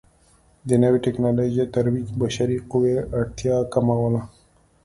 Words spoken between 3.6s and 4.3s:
کموله.